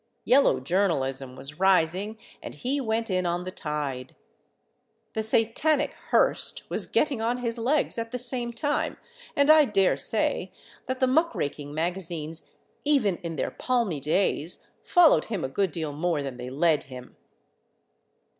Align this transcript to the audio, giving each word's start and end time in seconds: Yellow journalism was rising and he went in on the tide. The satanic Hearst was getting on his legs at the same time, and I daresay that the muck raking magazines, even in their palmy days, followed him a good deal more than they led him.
Yellow 0.25 0.59
journalism 0.59 1.35
was 1.35 1.59
rising 1.59 2.17
and 2.41 2.55
he 2.55 2.81
went 2.81 3.11
in 3.11 3.27
on 3.27 3.43
the 3.43 3.51
tide. 3.51 4.15
The 5.13 5.21
satanic 5.21 5.93
Hearst 6.09 6.63
was 6.71 6.87
getting 6.87 7.21
on 7.21 7.37
his 7.37 7.59
legs 7.59 7.99
at 7.99 8.11
the 8.11 8.17
same 8.17 8.51
time, 8.51 8.97
and 9.35 9.51
I 9.51 9.65
daresay 9.65 10.49
that 10.87 11.01
the 11.01 11.05
muck 11.05 11.35
raking 11.35 11.71
magazines, 11.75 12.49
even 12.83 13.17
in 13.17 13.35
their 13.35 13.51
palmy 13.51 13.99
days, 13.99 14.65
followed 14.83 15.25
him 15.25 15.43
a 15.43 15.49
good 15.49 15.71
deal 15.71 15.93
more 15.93 16.23
than 16.23 16.37
they 16.37 16.49
led 16.49 16.85
him. 16.85 17.15